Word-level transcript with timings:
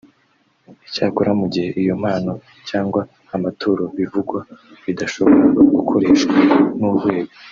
Icyakora 0.87 1.31
mu 1.39 1.45
gihe 1.53 1.69
iyo 1.81 1.93
mpano 2.01 2.33
cyangwa 2.69 3.01
amaturo 3.35 3.83
bivugwa 3.97 4.39
bidashobora 4.85 5.43
gukoreshwa 5.75 6.35
n’urwego 6.77 7.33